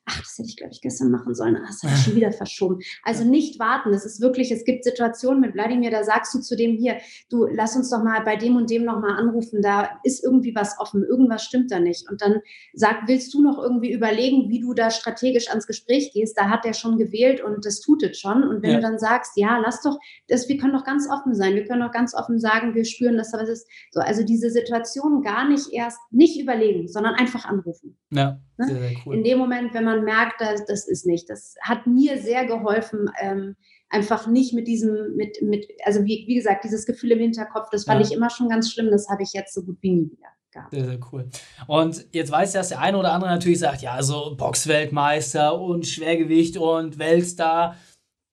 ach, 0.08 0.20
das 0.20 0.38
hätte 0.38 0.50
ich, 0.50 0.56
glaube 0.56 0.72
ich, 0.74 0.82
gestern 0.82 1.12
machen 1.12 1.36
sollen, 1.36 1.58
ach, 1.62 1.68
das 1.68 1.84
habe 1.84 1.94
ich 1.94 2.02
schon 2.02 2.16
wieder 2.16 2.32
verschoben. 2.32 2.80
Also 3.04 3.26
nicht 3.26 3.60
warten. 3.60 3.94
Es 3.94 4.06
ist 4.06 4.22
wirklich, 4.22 4.52
es 4.52 4.64
gibt 4.64 4.84
Situationen 4.84 5.42
mit 5.42 5.54
Wladimir, 5.54 5.92
da 5.92 6.04
sagst 6.04 6.34
du 6.34 6.40
zu 6.40 6.56
dem 6.56 6.76
hier, 6.76 6.98
du 7.30 7.46
lass 7.46 7.76
uns 7.76 7.90
doch 7.90 8.04
mal 8.04 8.24
bei 8.24 8.38
dem 8.38 8.56
und 8.56 8.70
dem 8.70 8.86
nochmal 8.86 9.20
anrufen, 9.20 9.62
da 9.62 10.00
ist 10.04 10.24
irgendwie 10.24 10.56
was 10.56 10.80
offen, 10.80 11.04
irgendwas 11.04 11.44
stimmt 11.44 11.72
da 11.72 11.80
nicht. 11.80 12.10
Und 12.10 12.22
dann 12.22 12.40
sagt, 12.74 13.08
willst 13.08 13.34
du 13.34 13.44
noch 13.44 13.62
irgendwie 13.62 13.92
überlegen, 13.92 14.50
wie 14.50 14.62
du 14.62 14.74
da 14.74 14.90
strategisch 14.90 15.50
ans 15.50 15.68
Gespräch 15.68 16.12
gehst? 16.14 16.38
Da 16.38 16.50
hat 16.50 16.66
er 16.66 16.74
schon 16.74 16.98
gewählt 16.98 17.42
und 17.44 17.66
das 17.66 17.82
tut 17.82 18.04
es 18.04 18.18
schon. 18.18 18.44
Und 18.44 18.64
wenn 18.64 18.72
ja. 18.72 18.76
du 18.78 18.82
dann 18.82 19.00
sagst, 19.00 19.34
ja, 19.36 19.58
lass 19.58 19.82
doch, 19.82 20.00
das, 20.30 20.48
wir 20.48 20.58
können 20.58 20.74
doch 20.74 20.86
ganz 20.86 21.10
offen 21.10 21.36
sein, 21.36 21.56
wir 21.56 21.66
können 21.66 21.82
doch 21.82 21.92
ganz 21.92 22.16
offen 22.16 22.40
sagen, 22.40 22.76
wir 22.76 22.86
spüren 22.86 23.18
das, 23.18 23.34
aber 23.34 23.44
es 23.44 23.50
ist 23.50 23.68
so, 23.92 24.00
also 24.00 24.24
diese 24.24 24.50
Situation 24.50 25.22
gar 25.22 25.48
nicht 25.48 25.74
erst, 25.74 26.00
nicht 26.12 26.40
überlegen, 26.40 26.88
sondern 26.88 27.16
einfach 27.16 27.46
anrufen. 27.46 27.98
Ja, 28.10 28.40
ne? 28.58 28.68
sehr, 28.68 28.80
sehr 28.80 28.92
cool. 29.06 29.16
In 29.16 29.24
dem 29.24 29.38
Moment, 29.38 29.74
wenn 29.74 29.84
man 29.84 29.97
man 29.98 30.06
merkt, 30.06 30.42
das, 30.42 30.66
das 30.66 30.88
ist 30.88 31.06
nicht. 31.06 31.30
Das 31.30 31.56
hat 31.62 31.88
mir 31.88 32.22
sehr 32.22 32.46
geholfen, 32.46 33.10
ähm, 33.20 33.56
einfach 33.90 34.28
nicht 34.28 34.54
mit 34.54 34.68
diesem, 34.68 35.16
mit, 35.16 35.42
mit, 35.42 35.68
also 35.86 36.04
wie, 36.04 36.26
wie 36.28 36.36
gesagt, 36.36 36.64
dieses 36.64 36.86
Gefühl 36.86 37.12
im 37.12 37.20
Hinterkopf, 37.20 37.70
das 37.72 37.86
fand 37.86 38.02
ja. 38.02 38.08
ich 38.08 38.14
immer 38.14 38.30
schon 38.30 38.50
ganz 38.50 38.72
schlimm, 38.72 38.92
das 38.92 39.10
habe 39.10 39.24
ich 39.24 39.34
jetzt 39.34 39.54
so 39.54 39.64
gut 39.64 39.78
wie 39.82 39.92
nie 39.92 40.12
wieder. 40.12 40.28
Gehabt. 40.52 40.74
Sehr, 40.74 40.86
sehr 40.86 41.00
cool. 41.12 41.30
Und 41.68 42.08
jetzt 42.14 42.32
weiß 42.32 42.50
ich, 42.50 42.54
dass 42.54 42.70
der 42.70 42.80
eine 42.80 42.98
oder 42.98 43.12
andere 43.12 43.30
natürlich 43.30 43.60
sagt, 43.60 43.82
ja, 43.82 43.92
also 43.92 44.36
Boxweltmeister 44.38 45.60
und 45.60 45.86
Schwergewicht 45.86 46.58
und 46.58 46.98
Weltstar, 46.98 47.76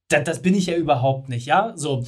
das, 0.09 0.23
das 0.23 0.43
bin 0.43 0.55
ich 0.55 0.67
ja 0.67 0.77
überhaupt 0.77 1.29
nicht, 1.29 1.47
ja? 1.47 1.73
So, 1.77 2.05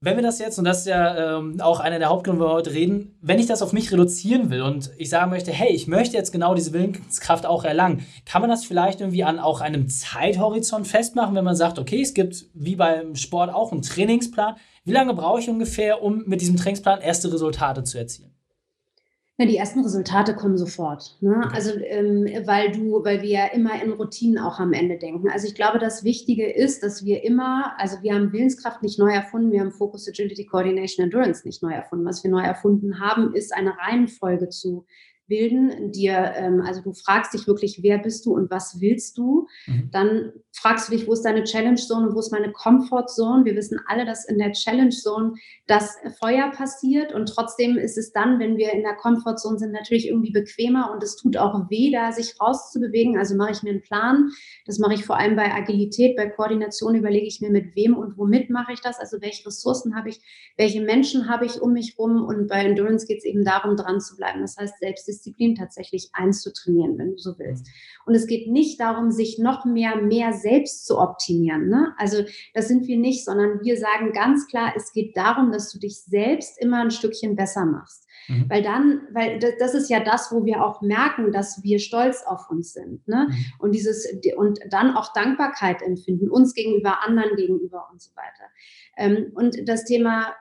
wenn 0.00 0.16
wir 0.16 0.22
das 0.22 0.38
jetzt, 0.38 0.58
und 0.58 0.64
das 0.64 0.80
ist 0.80 0.86
ja 0.86 1.38
ähm, 1.38 1.60
auch 1.60 1.80
einer 1.80 1.98
der 1.98 2.10
Hauptgründe, 2.10 2.40
wo 2.40 2.48
wir 2.48 2.52
heute 2.52 2.72
reden, 2.72 3.16
wenn 3.22 3.38
ich 3.38 3.46
das 3.46 3.62
auf 3.62 3.72
mich 3.72 3.90
reduzieren 3.90 4.50
will 4.50 4.60
und 4.60 4.90
ich 4.98 5.08
sagen 5.08 5.30
möchte, 5.30 5.52
hey, 5.52 5.72
ich 5.72 5.86
möchte 5.86 6.16
jetzt 6.16 6.32
genau 6.32 6.54
diese 6.54 6.74
Willenskraft 6.74 7.46
auch 7.46 7.64
erlangen, 7.64 8.04
kann 8.26 8.42
man 8.42 8.50
das 8.50 8.66
vielleicht 8.66 9.00
irgendwie 9.00 9.24
an 9.24 9.38
auch 9.38 9.62
einem 9.62 9.88
Zeithorizont 9.88 10.86
festmachen, 10.86 11.34
wenn 11.34 11.44
man 11.44 11.56
sagt, 11.56 11.78
okay, 11.78 12.02
es 12.02 12.12
gibt 12.12 12.44
wie 12.52 12.76
beim 12.76 13.16
Sport 13.16 13.52
auch 13.52 13.72
einen 13.72 13.82
Trainingsplan. 13.82 14.56
Wie 14.84 14.92
lange 14.92 15.14
brauche 15.14 15.40
ich 15.40 15.48
ungefähr, 15.48 16.02
um 16.02 16.24
mit 16.26 16.42
diesem 16.42 16.56
Trainingsplan 16.56 17.00
erste 17.00 17.32
Resultate 17.32 17.82
zu 17.82 17.98
erzielen? 17.98 18.35
Na, 19.38 19.44
die 19.44 19.58
ersten 19.58 19.80
Resultate 19.80 20.34
kommen 20.34 20.56
sofort. 20.56 21.18
Ne? 21.20 21.50
Also, 21.52 21.72
ähm, 21.78 22.26
weil 22.46 22.72
du, 22.72 23.04
weil 23.04 23.20
wir 23.20 23.28
ja 23.28 23.46
immer 23.46 23.82
in 23.82 23.92
Routinen 23.92 24.38
auch 24.38 24.58
am 24.58 24.72
Ende 24.72 24.96
denken. 24.96 25.28
Also 25.28 25.46
ich 25.46 25.54
glaube, 25.54 25.78
das 25.78 26.04
Wichtige 26.04 26.50
ist, 26.50 26.82
dass 26.82 27.04
wir 27.04 27.22
immer, 27.22 27.78
also 27.78 28.00
wir 28.00 28.14
haben 28.14 28.32
Willenskraft 28.32 28.82
nicht 28.82 28.98
neu 28.98 29.12
erfunden, 29.12 29.52
wir 29.52 29.60
haben 29.60 29.72
Focus, 29.72 30.08
Agility, 30.08 30.46
Coordination, 30.46 31.04
Endurance 31.04 31.46
nicht 31.46 31.62
neu 31.62 31.72
erfunden. 31.72 32.06
Was 32.06 32.24
wir 32.24 32.30
neu 32.30 32.42
erfunden 32.42 32.98
haben, 32.98 33.34
ist 33.34 33.54
eine 33.54 33.76
Reihenfolge 33.76 34.48
zu 34.48 34.86
bilden, 35.28 35.92
dir, 35.92 36.32
ähm, 36.36 36.60
also 36.60 36.82
du 36.82 36.92
fragst 36.92 37.34
dich 37.34 37.46
wirklich, 37.46 37.80
wer 37.82 37.98
bist 37.98 38.26
du 38.26 38.34
und 38.34 38.50
was 38.50 38.80
willst 38.80 39.18
du? 39.18 39.46
Mhm. 39.66 39.90
Dann 39.92 40.32
fragst 40.52 40.88
du 40.88 40.96
dich, 40.96 41.06
wo 41.06 41.12
ist 41.12 41.22
deine 41.22 41.44
Challenge 41.44 41.76
Zone 41.76 42.08
und 42.08 42.14
wo 42.14 42.20
ist 42.20 42.32
meine 42.32 42.52
Comfort 42.52 43.06
Zone? 43.08 43.44
Wir 43.44 43.56
wissen 43.56 43.80
alle, 43.86 44.06
dass 44.06 44.24
in 44.24 44.38
der 44.38 44.52
Challenge 44.52 44.90
Zone 44.90 45.34
das 45.66 45.96
Feuer 46.18 46.50
passiert 46.50 47.12
und 47.12 47.28
trotzdem 47.28 47.76
ist 47.76 47.98
es 47.98 48.12
dann, 48.12 48.38
wenn 48.38 48.56
wir 48.56 48.72
in 48.72 48.82
der 48.82 48.94
Comfort 48.94 49.36
Zone 49.36 49.58
sind, 49.58 49.72
natürlich 49.72 50.08
irgendwie 50.08 50.32
bequemer 50.32 50.92
und 50.92 51.02
es 51.02 51.16
tut 51.16 51.36
auch 51.36 51.68
weh, 51.70 51.90
da 51.90 52.12
sich 52.12 52.40
rauszubewegen. 52.40 53.18
Also 53.18 53.34
mache 53.34 53.52
ich 53.52 53.62
mir 53.62 53.70
einen 53.70 53.82
Plan. 53.82 54.30
Das 54.64 54.78
mache 54.78 54.94
ich 54.94 55.04
vor 55.04 55.18
allem 55.18 55.36
bei 55.36 55.52
Agilität, 55.52 56.16
bei 56.16 56.28
Koordination 56.28 56.94
überlege 56.94 57.26
ich 57.26 57.40
mir, 57.40 57.50
mit 57.50 57.76
wem 57.76 57.96
und 57.96 58.16
womit 58.16 58.50
mache 58.50 58.72
ich 58.72 58.80
das? 58.80 58.98
Also 58.98 59.20
welche 59.20 59.46
Ressourcen 59.46 59.94
habe 59.96 60.08
ich, 60.08 60.20
welche 60.56 60.80
Menschen 60.80 61.28
habe 61.28 61.46
ich 61.46 61.60
um 61.60 61.72
mich 61.72 61.96
rum 61.98 62.24
und 62.24 62.48
bei 62.48 62.64
Endurance 62.64 63.06
geht 63.06 63.18
es 63.18 63.24
eben 63.24 63.44
darum, 63.44 63.76
dran 63.76 64.00
zu 64.00 64.16
bleiben. 64.16 64.40
Das 64.40 64.56
heißt, 64.56 64.78
selbst 64.78 65.08
Disziplin 65.16 65.54
tatsächlich 65.54 66.10
einzutrainieren, 66.12 66.98
wenn 66.98 67.12
du 67.12 67.18
so 67.18 67.38
willst. 67.38 67.66
Mhm. 67.66 67.72
Und 68.06 68.14
es 68.14 68.26
geht 68.26 68.50
nicht 68.50 68.80
darum, 68.80 69.10
sich 69.10 69.38
noch 69.38 69.64
mehr, 69.64 69.96
mehr 69.96 70.32
selbst 70.32 70.86
zu 70.86 70.98
optimieren. 70.98 71.68
Ne? 71.68 71.94
Also 71.98 72.24
das 72.54 72.68
sind 72.68 72.86
wir 72.86 72.98
nicht, 72.98 73.24
sondern 73.24 73.60
wir 73.62 73.76
sagen 73.76 74.12
ganz 74.12 74.46
klar, 74.46 74.72
es 74.76 74.92
geht 74.92 75.16
darum, 75.16 75.52
dass 75.52 75.70
du 75.70 75.78
dich 75.78 76.02
selbst 76.02 76.60
immer 76.60 76.80
ein 76.80 76.90
Stückchen 76.90 77.36
besser 77.36 77.64
machst. 77.64 78.06
Mhm. 78.28 78.46
Weil 78.48 78.62
dann, 78.62 79.02
weil 79.12 79.38
das 79.38 79.74
ist 79.74 79.88
ja 79.88 80.00
das, 80.00 80.32
wo 80.32 80.44
wir 80.44 80.64
auch 80.64 80.82
merken, 80.82 81.32
dass 81.32 81.62
wir 81.62 81.78
stolz 81.78 82.22
auf 82.26 82.50
uns 82.50 82.72
sind. 82.72 83.06
Ne? 83.08 83.28
Mhm. 83.28 83.34
Und 83.58 83.72
dieses, 83.72 84.06
und 84.36 84.58
dann 84.70 84.96
auch 84.96 85.12
Dankbarkeit 85.12 85.82
empfinden, 85.82 86.28
uns 86.28 86.54
gegenüber, 86.54 87.02
anderen 87.04 87.36
gegenüber 87.36 87.88
und 87.90 88.00
so 88.00 88.10
weiter. 88.16 88.50
Ähm, 88.96 89.32
und 89.34 89.68
das 89.68 89.84
Thema, 89.84 90.34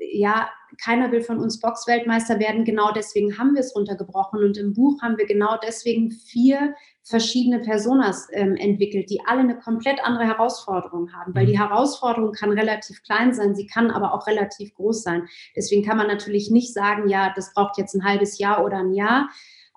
ja, 0.00 0.48
keiner 0.82 1.12
will 1.12 1.20
von 1.20 1.38
uns 1.38 1.60
Boxweltmeister 1.60 2.38
werden. 2.38 2.64
Genau 2.64 2.92
deswegen 2.92 3.38
haben 3.38 3.54
wir 3.54 3.60
es 3.60 3.74
runtergebrochen. 3.74 4.42
Und 4.42 4.56
im 4.56 4.72
Buch 4.72 5.00
haben 5.02 5.18
wir 5.18 5.26
genau 5.26 5.56
deswegen 5.62 6.10
vier 6.10 6.74
verschiedene 7.02 7.60
Personas 7.60 8.28
ähm, 8.32 8.54
entwickelt, 8.56 9.10
die 9.10 9.20
alle 9.26 9.40
eine 9.40 9.58
komplett 9.58 10.02
andere 10.02 10.24
Herausforderung 10.24 11.12
haben. 11.12 11.34
Weil 11.34 11.46
die 11.46 11.54
mhm. 11.54 11.68
Herausforderung 11.68 12.32
kann 12.32 12.50
relativ 12.50 13.02
klein 13.02 13.32
sein, 13.34 13.54
sie 13.54 13.66
kann 13.66 13.90
aber 13.90 14.14
auch 14.14 14.26
relativ 14.26 14.74
groß 14.74 15.02
sein. 15.02 15.26
Deswegen 15.56 15.84
kann 15.84 15.96
man 15.96 16.06
natürlich 16.06 16.50
nicht 16.50 16.72
sagen, 16.72 17.08
ja, 17.08 17.32
das 17.34 17.52
braucht 17.52 17.78
jetzt 17.78 17.94
ein 17.94 18.04
halbes 18.04 18.38
Jahr 18.38 18.64
oder 18.64 18.78
ein 18.78 18.94
Jahr, 18.94 19.28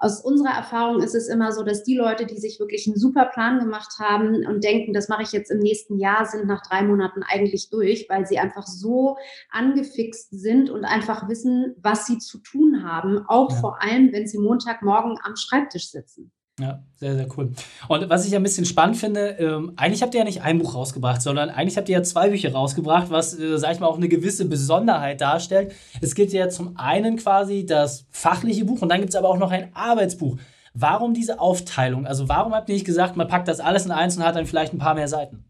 aus 0.03 0.19
unserer 0.19 0.53
Erfahrung 0.53 1.01
ist 1.01 1.15
es 1.15 1.29
immer 1.29 1.53
so, 1.53 1.63
dass 1.63 1.83
die 1.83 1.95
Leute, 1.95 2.25
die 2.25 2.37
sich 2.37 2.59
wirklich 2.59 2.85
einen 2.87 2.97
super 2.97 3.25
Plan 3.33 3.59
gemacht 3.59 3.99
haben 3.99 4.45
und 4.45 4.61
denken, 4.61 4.91
das 4.91 5.07
mache 5.07 5.23
ich 5.23 5.31
jetzt 5.31 5.49
im 5.49 5.59
nächsten 5.59 5.97
Jahr, 5.97 6.25
sind 6.25 6.45
nach 6.45 6.61
drei 6.61 6.83
Monaten 6.83 7.23
eigentlich 7.23 7.69
durch, 7.69 8.07
weil 8.09 8.25
sie 8.25 8.37
einfach 8.37 8.67
so 8.67 9.15
angefixt 9.49 10.27
sind 10.31 10.69
und 10.69 10.83
einfach 10.83 11.29
wissen, 11.29 11.75
was 11.81 12.05
sie 12.05 12.17
zu 12.17 12.39
tun 12.39 12.83
haben, 12.83 13.23
auch 13.27 13.51
ja. 13.51 13.57
vor 13.61 13.81
allem, 13.81 14.11
wenn 14.11 14.27
sie 14.27 14.39
Montagmorgen 14.39 15.17
am 15.23 15.37
Schreibtisch 15.37 15.89
sitzen. 15.89 16.33
Ja, 16.59 16.83
sehr, 16.97 17.15
sehr 17.15 17.27
cool. 17.35 17.51
Und 17.87 18.09
was 18.09 18.27
ich 18.27 18.35
ein 18.35 18.43
bisschen 18.43 18.65
spannend 18.65 18.97
finde, 18.97 19.29
ähm, 19.39 19.73
eigentlich 19.75 20.03
habt 20.03 20.13
ihr 20.13 20.19
ja 20.19 20.23
nicht 20.23 20.43
ein 20.43 20.59
Buch 20.59 20.75
rausgebracht, 20.75 21.19
sondern 21.19 21.49
eigentlich 21.49 21.77
habt 21.77 21.89
ihr 21.89 21.97
ja 21.97 22.03
zwei 22.03 22.29
Bücher 22.29 22.51
rausgebracht, 22.51 23.09
was, 23.09 23.37
äh, 23.39 23.57
sag 23.57 23.73
ich 23.73 23.79
mal, 23.79 23.87
auch 23.87 23.97
eine 23.97 24.07
gewisse 24.07 24.45
Besonderheit 24.45 25.19
darstellt. 25.19 25.73
Es 25.99 26.13
gibt 26.13 26.31
ja 26.31 26.49
zum 26.49 26.77
einen 26.77 27.17
quasi 27.17 27.65
das 27.65 28.05
fachliche 28.11 28.65
Buch 28.65 28.83
und 28.83 28.89
dann 28.89 28.99
gibt 28.99 29.09
es 29.09 29.15
aber 29.15 29.29
auch 29.29 29.39
noch 29.39 29.49
ein 29.49 29.71
Arbeitsbuch. 29.73 30.37
Warum 30.75 31.15
diese 31.15 31.39
Aufteilung? 31.39 32.05
Also 32.05 32.29
warum 32.29 32.53
habt 32.53 32.69
ihr 32.69 32.75
nicht 32.75 32.85
gesagt, 32.85 33.17
man 33.17 33.27
packt 33.27 33.47
das 33.47 33.59
alles 33.59 33.85
in 33.85 33.91
eins 33.91 34.15
und 34.17 34.23
hat 34.23 34.35
dann 34.35 34.45
vielleicht 34.45 34.73
ein 34.73 34.79
paar 34.79 34.93
mehr 34.93 35.07
Seiten? 35.07 35.45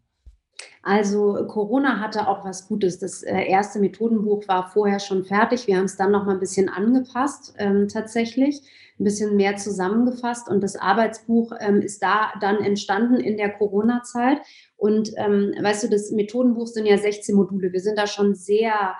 Also 0.83 1.45
Corona 1.47 1.99
hatte 1.99 2.27
auch 2.27 2.45
was 2.45 2.67
Gutes. 2.67 2.99
Das 2.99 3.23
äh, 3.23 3.43
erste 3.43 3.79
Methodenbuch 3.79 4.47
war 4.47 4.69
vorher 4.69 4.99
schon 4.99 5.25
fertig. 5.25 5.67
Wir 5.67 5.77
haben 5.77 5.85
es 5.85 5.97
dann 5.97 6.11
noch 6.11 6.25
mal 6.25 6.33
ein 6.33 6.39
bisschen 6.39 6.69
angepasst 6.69 7.55
ähm, 7.57 7.89
tatsächlich 7.89 8.61
ein 9.03 9.05
bisschen 9.05 9.35
mehr 9.35 9.57
zusammengefasst. 9.57 10.49
Und 10.49 10.61
das 10.61 10.77
Arbeitsbuch 10.77 11.51
ähm, 11.59 11.81
ist 11.81 12.01
da 12.01 12.31
dann 12.39 12.57
entstanden 12.63 13.17
in 13.17 13.37
der 13.37 13.51
Corona-Zeit. 13.51 14.39
Und 14.77 15.11
ähm, 15.17 15.53
weißt 15.61 15.83
du, 15.83 15.89
das 15.89 16.11
Methodenbuch 16.11 16.67
sind 16.67 16.85
ja 16.85 16.97
16 16.97 17.35
Module. 17.35 17.73
Wir 17.73 17.81
sind 17.81 17.97
da 17.97 18.07
schon 18.07 18.33
sehr 18.33 18.95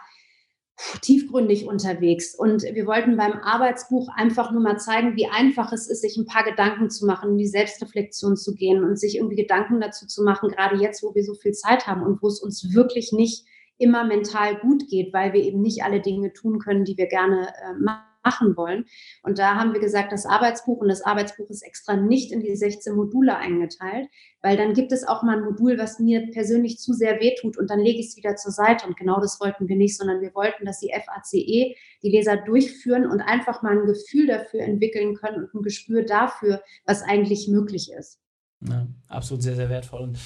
tiefgründig 1.01 1.67
unterwegs. 1.67 2.36
Und 2.36 2.63
wir 2.63 2.86
wollten 2.86 3.15
beim 3.15 3.33
Arbeitsbuch 3.33 4.10
einfach 4.13 4.51
nur 4.51 4.62
mal 4.62 4.77
zeigen, 4.77 5.15
wie 5.15 5.27
einfach 5.27 5.72
es 5.72 5.89
ist, 5.89 6.01
sich 6.01 6.17
ein 6.17 6.25
paar 6.25 6.43
Gedanken 6.43 6.89
zu 6.89 7.05
machen, 7.05 7.31
in 7.31 7.38
die 7.38 7.48
Selbstreflexion 7.48 8.36
zu 8.36 8.53
gehen 8.55 8.83
und 8.83 9.00
sich 9.00 9.15
irgendwie 9.15 9.38
Gedanken 9.38 9.79
dazu 9.79 10.05
zu 10.05 10.24
machen, 10.24 10.50
gerade 10.50 10.75
jetzt, 10.75 11.01
wo 11.01 11.15
wir 11.15 11.24
so 11.24 11.36
viel 11.36 11.53
Zeit 11.53 11.88
haben 11.88 12.03
und 12.03 12.22
wo 12.22 12.27
es 12.27 12.41
uns 12.41 12.74
wirklich 12.74 13.13
nicht 13.13 13.45
immer 13.77 14.03
mental 14.03 14.60
gut 14.60 14.88
geht, 14.89 15.13
weil 15.13 15.33
wir 15.33 15.43
eben 15.43 15.62
nicht 15.62 15.83
alle 15.83 16.01
Dinge 16.01 16.33
tun 16.33 16.60
können, 16.60 16.83
die 16.83 16.98
wir 16.98 17.07
gerne 17.07 17.48
äh, 17.48 17.74
machen 17.79 18.12
machen 18.24 18.56
wollen. 18.58 18.86
Und 19.22 19.39
da 19.39 19.56
haben 19.56 19.74
wir 19.74 19.80
gesagt, 19.80 20.12
das 20.12 20.25
Arbeitsbuch 20.25 20.80
und 20.80 20.88
das 20.88 21.01
Arbeitsbuch 21.01 21.50
ist 21.50 21.62
extra 21.62 21.96
nicht 21.96 22.32
in 22.32 22.42
die 22.42 22.56
16 22.56 22.96
Module 22.96 23.36
eingeteilt, 23.38 24.08
weil 24.42 24.58
dann 24.58 24.74
gibt 24.74 24.92
es 24.92 25.08
auch 25.08 25.24
mal 25.24 25.38
ein 25.38 25.44
Modul, 25.44 25.77
was 25.77 26.00
mir 26.00 26.30
persönlich 26.32 26.77
zu 26.80 26.94
sehr 26.94 27.20
wehtut 27.20 27.58
und 27.58 27.70
dann 27.70 27.80
lege 27.80 28.00
ich 28.00 28.08
es 28.08 28.18
wieder 28.18 28.36
zur 28.36 28.51
Seite. 28.51 28.88
Und 28.88 28.98
genau 28.98 29.20
das 29.20 29.39
wollten 29.39 29.68
wir 29.68 29.75
nicht, 29.75 29.98
sondern 29.98 30.22
wir 30.22 30.34
wollten, 30.34 30.65
dass 30.65 30.80
die 30.80 30.92
FACE 30.94 31.75
die 32.01 32.10
Leser 32.10 32.38
durchführen 32.38 33.06
und 33.06 33.22
einfach 33.22 33.62
mal 33.62 33.77
ein 33.77 33.86
Gefühl 33.86 34.27
dafür 34.27 34.62
entwickeln 34.62 35.15
können 35.15 35.44
und 35.44 35.53
ein 35.53 35.62
Gespür 35.62 36.03
dafür, 36.03 36.62
was 36.86 37.01
eigentlich 37.01 37.48
möglich 37.48 37.92
ist. 37.92 38.20
Ja, 38.68 38.88
absolut 39.08 39.44
sehr, 39.44 39.56
sehr 39.56 39.70
wertvoll. 39.70 40.01
Und 40.01 40.18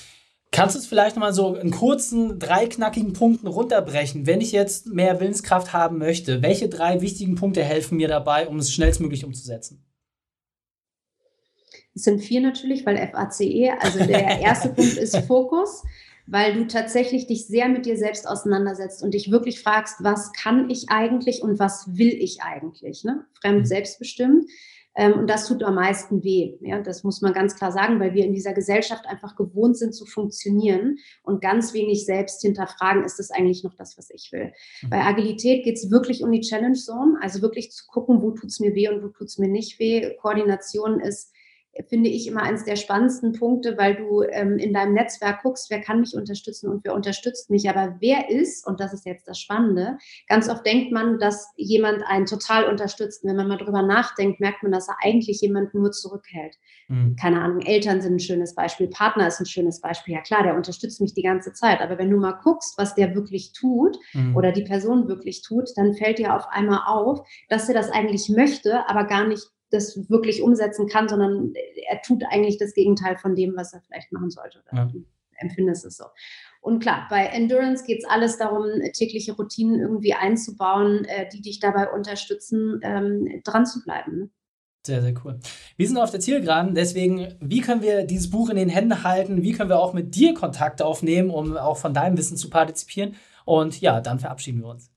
Kannst 0.52 0.76
du 0.76 0.80
es 0.80 0.88
vielleicht 0.88 1.16
nochmal 1.16 1.34
so 1.34 1.56
in 1.56 1.72
kurzen, 1.72 2.40
drei 2.40 2.68
knackigen 2.68 3.14
Punkten 3.14 3.48
runterbrechen? 3.48 4.26
Wenn 4.26 4.42
ich 4.42 4.52
jetzt 4.52 4.88
mehr 4.88 5.20
Willenskraft 5.20 5.74
haben 5.74 5.98
möchte, 5.98 6.42
welche 6.42 6.70
drei 6.70 7.02
wichtigen 7.02 7.36
Punkte 7.36 7.64
helfen 7.64 7.98
mir 7.98 8.08
dabei, 8.08 8.48
um 8.48 8.58
es 8.58 8.72
schnellstmöglich 8.72 9.26
umzusetzen? 9.26 9.84
Es 11.94 12.04
sind 12.04 12.20
vier 12.20 12.42
natürlich, 12.42 12.86
weil 12.86 12.96
FACE, 12.96 13.74
also 13.80 14.06
der 14.06 14.40
erste 14.42 14.70
Punkt 14.70 14.98
ist 14.98 15.18
Fokus, 15.26 15.84
weil 16.28 16.54
du 16.54 16.68
tatsächlich 16.68 17.28
dich 17.28 17.48
sehr 17.48 17.68
mit 17.70 17.86
dir 17.86 17.98
selbst 17.98 18.28
auseinandersetzt 18.28 19.02
und 19.02 19.14
dich 19.14 19.32
wirklich 19.32 19.62
fragst, 19.62 20.04
was 20.04 20.32
kann 20.34 20.70
ich 20.70 20.90
eigentlich 20.90 21.42
und 21.42 21.58
was 21.60 21.98
will 21.98 22.14
ich 22.14 22.42
eigentlich? 22.42 23.04
Ne? 23.04 23.26
Fremd 23.42 23.62
mhm. 23.62 23.66
selbstbestimmt. 23.66 24.46
Ähm, 24.98 25.14
und 25.14 25.30
das 25.30 25.48
tut 25.48 25.64
am 25.64 25.76
meisten 25.76 26.24
weh. 26.24 26.58
Ja, 26.62 26.82
das 26.82 27.04
muss 27.04 27.22
man 27.22 27.32
ganz 27.32 27.56
klar 27.56 27.72
sagen, 27.72 28.00
weil 28.00 28.16
wir 28.16 28.26
in 28.26 28.34
dieser 28.34 28.54
Gesellschaft 28.54 29.06
einfach 29.06 29.36
gewohnt 29.36 29.78
sind 29.78 29.94
zu 29.94 30.06
funktionieren 30.06 30.98
und 31.22 31.40
ganz 31.40 31.74
wenig 31.76 32.06
selbst 32.06 32.42
hinterfragen, 32.42 33.06
ist 33.06 33.20
das 33.20 33.30
eigentlich 33.30 33.64
noch 33.64 33.76
das, 33.76 33.96
was 34.00 34.10
ich 34.10 34.32
will. 34.32 34.52
Mhm. 34.82 34.90
Bei 34.90 35.06
Agilität 35.06 35.64
geht 35.64 35.76
es 35.76 35.92
wirklich 35.92 36.24
um 36.24 36.32
die 36.32 36.42
Challenge 36.42 36.74
Zone, 36.74 37.20
also 37.22 37.44
wirklich 37.44 37.72
zu 37.72 37.86
gucken, 37.86 38.24
wo 38.24 38.32
tut 38.32 38.50
es 38.50 38.60
mir 38.60 38.74
weh 38.74 38.90
und 38.90 39.04
wo 39.04 39.10
tut 39.10 39.28
es 39.28 39.38
mir 39.38 39.48
nicht 39.48 39.80
weh. 39.80 40.16
Koordination 40.20 41.00
ist 41.00 41.32
finde 41.88 42.10
ich 42.10 42.28
immer 42.28 42.44
eines 42.44 42.66
der 42.66 42.76
spannendsten 42.76 43.34
Punkte, 43.34 43.78
weil 43.78 43.96
du 43.96 44.24
ähm, 44.24 44.58
in 44.58 44.74
deinem 44.74 44.94
Netzwerk 44.94 45.44
guckst, 45.44 45.70
wer 45.70 45.82
kann 45.82 46.00
mich 46.00 46.16
unterstützen 46.16 46.70
und 46.70 46.84
wer 46.84 46.94
unterstützt 46.94 47.50
mich. 47.50 47.70
Aber 47.70 47.98
wer 48.00 48.30
ist, 48.30 48.66
und 48.68 48.80
das 48.80 48.94
ist 48.94 49.06
jetzt 49.06 49.28
das 49.28 49.40
Spannende, 49.40 49.98
ganz 50.28 50.50
oft 50.50 50.66
denkt 50.66 50.92
man, 50.92 51.20
dass 51.20 51.52
jemand 51.56 52.04
einen 52.08 52.26
total 52.26 52.66
unterstützt. 52.66 53.24
Und 53.24 53.30
wenn 53.30 53.38
man 53.38 53.48
mal 53.48 53.58
drüber 53.58 53.82
nachdenkt, 53.82 54.40
merkt 54.40 54.64
man, 54.64 54.72
dass 54.72 54.88
er 54.88 54.98
eigentlich 55.02 55.42
jemanden 55.42 55.80
nur 55.80 55.92
zurückhält. 55.92 56.56
Mhm. 56.88 57.16
Keine 57.20 57.42
Ahnung, 57.42 57.62
Eltern 57.62 58.02
sind 58.02 58.16
ein 58.16 58.20
schönes 58.20 58.56
Beispiel, 58.56 58.88
Partner 58.88 59.28
ist 59.28 59.40
ein 59.40 59.46
schönes 59.46 59.82
Beispiel. 59.82 60.14
Ja 60.14 60.22
klar, 60.22 60.44
der 60.44 60.56
unterstützt 60.56 61.02
mich 61.02 61.14
die 61.14 61.24
ganze 61.24 61.54
Zeit. 61.54 61.82
Aber 61.82 61.98
wenn 61.98 62.10
du 62.10 62.18
mal 62.18 62.40
guckst, 62.44 62.78
was 62.78 62.96
der 62.96 63.16
wirklich 63.16 63.54
tut 63.54 63.98
mhm. 64.14 64.36
oder 64.36 64.52
die 64.52 64.64
Person 64.64 65.08
wirklich 65.08 65.42
tut, 65.42 65.70
dann 65.76 65.94
fällt 65.94 66.20
dir 66.20 66.36
auf 66.36 66.48
einmal 66.50 66.82
auf, 66.86 67.28
dass 67.50 67.68
er 67.68 67.76
das 67.76 67.92
eigentlich 67.92 68.30
möchte, 68.30 68.88
aber 68.88 69.06
gar 69.06 69.28
nicht 69.28 69.46
das 69.70 70.10
wirklich 70.10 70.42
umsetzen 70.42 70.88
kann, 70.88 71.10
sondern 71.10 71.54
er 71.90 72.02
tut 72.02 72.24
eigentlich 72.30 72.58
das 72.58 72.74
Gegenteil 72.74 73.18
von 73.18 73.36
dem, 73.36 73.56
was 73.56 73.74
er 73.74 73.82
vielleicht 73.82 74.12
machen 74.12 74.30
sollte. 74.30 74.64
Ja. 74.72 74.90
empfindest 75.40 75.86
es 75.86 75.98
so. 75.98 76.06
Und 76.62 76.80
klar, 76.80 77.06
bei 77.10 77.26
Endurance 77.28 77.86
geht 77.86 78.00
es 78.00 78.10
alles 78.10 78.38
darum, 78.38 78.66
tägliche 78.94 79.34
Routinen 79.34 79.80
irgendwie 79.80 80.14
einzubauen, 80.14 81.06
äh, 81.06 81.30
die 81.30 81.42
dich 81.42 81.60
dabei 81.60 81.92
unterstützen, 81.92 82.80
ähm, 82.82 83.42
dran 83.44 83.66
zu 83.66 83.84
bleiben. 83.84 84.18
Ne? 84.18 84.30
Sehr, 84.86 85.02
sehr 85.02 85.14
cool. 85.24 85.40
Wir 85.76 85.88
sind 85.88 85.98
auf 85.98 86.12
der 86.12 86.22
Zielgeraden, 86.22 86.74
deswegen, 86.74 87.36
wie 87.42 87.62
können 87.62 87.82
wir 87.82 88.06
dieses 88.06 88.30
Buch 88.30 88.50
in 88.50 88.56
den 88.56 88.70
Händen 88.70 89.04
halten? 89.04 89.44
Wie 89.44 89.52
können 89.52 89.70
wir 89.70 89.80
auch 89.80 89.94
mit 89.94 90.16
dir 90.16 90.34
Kontakt 90.34 90.82
aufnehmen, 90.82 91.30
um 91.30 91.58
auch 91.58 91.78
von 91.78 91.94
deinem 91.94 92.18
Wissen 92.18 92.38
zu 92.38 92.50
partizipieren? 92.50 93.16
Und 93.46 93.80
ja, 93.82 94.02
dann 94.02 94.20
verabschieden 94.20 94.62
wir 94.62 94.70
uns. 94.70 94.90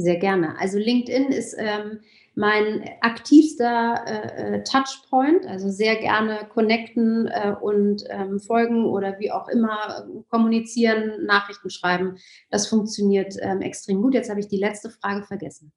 Sehr 0.00 0.16
gerne. 0.16 0.58
Also 0.58 0.78
LinkedIn 0.78 1.26
ist 1.30 1.54
ähm, 1.58 2.00
mein 2.34 2.88
aktivster 3.02 4.02
äh, 4.06 4.56
äh, 4.56 4.64
Touchpoint, 4.64 5.46
also 5.46 5.68
sehr 5.68 5.96
gerne 5.96 6.48
connecten 6.54 7.26
äh, 7.26 7.54
und 7.60 8.04
ähm, 8.08 8.40
folgen 8.40 8.86
oder 8.86 9.18
wie 9.18 9.30
auch 9.30 9.46
immer 9.48 10.06
kommunizieren, 10.30 11.26
Nachrichten 11.26 11.68
schreiben. 11.68 12.16
Das 12.50 12.66
funktioniert 12.66 13.34
ähm, 13.40 13.60
extrem 13.60 14.00
gut. 14.00 14.14
Jetzt 14.14 14.30
habe 14.30 14.40
ich 14.40 14.48
die 14.48 14.56
letzte 14.56 14.88
Frage 14.88 15.22
vergessen. 15.22 15.70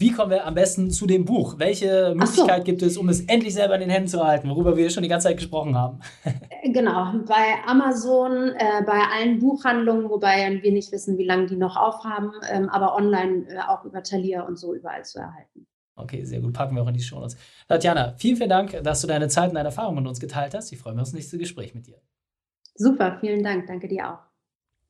Wie 0.00 0.12
kommen 0.12 0.30
wir 0.30 0.46
am 0.46 0.54
besten 0.54 0.92
zu 0.92 1.08
dem 1.08 1.24
Buch? 1.24 1.58
Welche 1.58 2.14
Möglichkeit 2.14 2.58
so. 2.58 2.64
gibt 2.64 2.82
es, 2.82 2.96
um 2.96 3.08
es 3.08 3.22
endlich 3.22 3.52
selber 3.52 3.74
in 3.74 3.80
den 3.80 3.90
Händen 3.90 4.08
zu 4.08 4.24
halten, 4.24 4.48
worüber 4.48 4.76
wir 4.76 4.90
schon 4.90 5.02
die 5.02 5.08
ganze 5.08 5.26
Zeit 5.26 5.36
gesprochen 5.36 5.76
haben? 5.76 6.00
Genau, 6.64 7.12
bei 7.26 7.64
Amazon, 7.66 8.50
äh, 8.50 8.82
bei 8.84 9.00
allen 9.12 9.38
Buchhandlungen, 9.38 10.10
wobei 10.10 10.58
wir 10.60 10.72
nicht 10.72 10.92
wissen, 10.92 11.16
wie 11.16 11.24
lange 11.24 11.46
die 11.46 11.56
noch 11.56 11.76
aufhaben, 11.76 12.32
ähm, 12.50 12.68
aber 12.68 12.94
online 12.94 13.46
äh, 13.48 13.60
auch 13.60 13.84
über 13.84 14.02
Thalia 14.02 14.42
und 14.42 14.58
so 14.58 14.74
überall 14.74 15.04
zu 15.04 15.18
erhalten. 15.18 15.66
Okay, 15.96 16.24
sehr 16.24 16.40
gut. 16.40 16.52
Packen 16.52 16.76
wir 16.76 16.82
auch 16.82 16.88
in 16.88 16.94
die 16.94 17.00
Show 17.00 17.20
Notes. 17.20 17.36
Tatjana, 17.68 18.14
vielen, 18.18 18.36
vielen 18.36 18.50
Dank, 18.50 18.82
dass 18.82 19.00
du 19.00 19.06
deine 19.06 19.28
Zeit 19.28 19.48
und 19.48 19.54
deine 19.54 19.68
Erfahrungen 19.68 20.00
mit 20.02 20.08
uns 20.08 20.20
geteilt 20.20 20.52
hast. 20.54 20.70
Ich 20.72 20.78
freue 20.78 20.92
mich 20.92 21.02
auf 21.02 21.08
das 21.08 21.14
nächste 21.14 21.38
Gespräch 21.38 21.74
mit 21.74 21.86
dir. 21.86 22.00
Super, 22.74 23.16
vielen 23.20 23.42
Dank. 23.42 23.66
Danke 23.66 23.88
dir 23.88 24.12
auch. 24.12 24.27